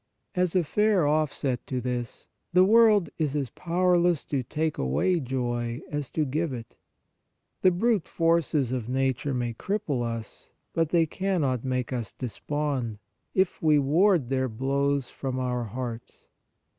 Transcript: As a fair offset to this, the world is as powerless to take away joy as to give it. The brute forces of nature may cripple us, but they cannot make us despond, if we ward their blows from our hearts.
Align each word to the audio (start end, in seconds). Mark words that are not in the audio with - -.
As 0.33 0.55
a 0.55 0.63
fair 0.63 1.05
offset 1.07 1.67
to 1.67 1.79
this, 1.79 2.27
the 2.53 2.63
world 2.63 3.11
is 3.19 3.35
as 3.35 3.51
powerless 3.51 4.25
to 4.25 4.41
take 4.41 4.79
away 4.79 5.19
joy 5.19 5.79
as 5.91 6.09
to 6.09 6.25
give 6.25 6.51
it. 6.53 6.75
The 7.61 7.69
brute 7.69 8.07
forces 8.07 8.71
of 8.71 8.89
nature 8.89 9.35
may 9.35 9.53
cripple 9.53 10.01
us, 10.01 10.53
but 10.73 10.89
they 10.89 11.05
cannot 11.05 11.63
make 11.63 11.93
us 11.93 12.13
despond, 12.13 12.97
if 13.35 13.61
we 13.61 13.77
ward 13.77 14.29
their 14.29 14.49
blows 14.49 15.11
from 15.11 15.37
our 15.37 15.65
hearts. 15.65 16.25